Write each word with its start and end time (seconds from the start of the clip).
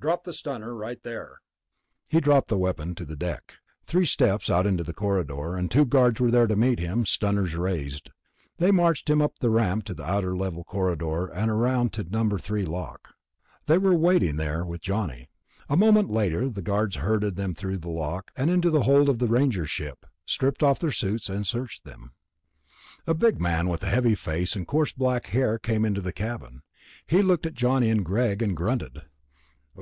"Drop 0.00 0.24
the 0.24 0.34
stunner 0.34 0.74
right 0.76 1.02
there." 1.02 1.40
He 2.10 2.20
dropped 2.20 2.48
the 2.48 2.58
weapon 2.58 2.90
onto 2.90 3.06
the 3.06 3.16
deck. 3.16 3.54
Three 3.86 4.04
steps 4.04 4.50
out 4.50 4.66
into 4.66 4.82
the 4.84 4.92
corridor, 4.92 5.56
and 5.56 5.70
two 5.70 5.86
guards 5.86 6.20
were 6.20 6.30
there 6.30 6.46
to 6.46 6.54
meet 6.56 6.78
him, 6.78 7.06
stunners 7.06 7.54
raised. 7.54 8.10
They 8.58 8.70
marched 8.70 9.08
him 9.08 9.22
up 9.22 9.38
the 9.38 9.48
ramp 9.48 9.84
to 9.84 9.94
the 9.94 10.04
outer 10.04 10.36
level 10.36 10.62
corridor 10.62 11.28
and 11.28 11.50
around 11.50 11.94
to 11.94 12.04
No. 12.04 12.36
3 12.36 12.66
lock. 12.66 13.14
They 13.66 13.78
were 13.78 13.94
waiting 13.94 14.36
there 14.36 14.62
with 14.62 14.82
Johnny. 14.82 15.30
A 15.70 15.76
moment 15.78 16.10
later 16.10 16.50
the 16.50 16.60
guards 16.60 16.96
herded 16.96 17.36
them 17.36 17.54
through 17.54 17.78
the 17.78 17.88
lock 17.88 18.30
and 18.36 18.50
into 18.50 18.68
the 18.68 18.82
hold 18.82 19.08
of 19.08 19.20
the 19.20 19.26
Ranger 19.28 19.64
ship, 19.64 20.04
stripped 20.26 20.62
off 20.62 20.78
their 20.78 20.92
suits, 20.92 21.30
and 21.30 21.46
searched 21.46 21.84
them. 21.84 22.12
A 23.06 23.14
big 23.14 23.40
man 23.40 23.70
with 23.70 23.82
a 23.82 23.86
heavy 23.88 24.16
face 24.16 24.54
and 24.54 24.66
coarse 24.68 24.92
black 24.92 25.28
hair 25.28 25.58
came 25.58 25.82
into 25.82 26.02
the 26.02 26.12
cabin. 26.12 26.60
He 27.06 27.22
looked 27.22 27.46
at 27.46 27.54
Johnny 27.54 27.88
and 27.88 28.04
Greg 28.04 28.42
and 28.42 28.54
grunted. 28.54 29.00